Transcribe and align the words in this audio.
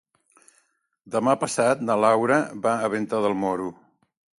Demà 1.17 1.37
passat 1.45 1.85
na 1.91 2.01
Laura 2.07 2.43
va 2.67 2.77
a 2.89 2.93
Venta 2.97 3.25
del 3.29 3.41
Moro. 3.45 3.75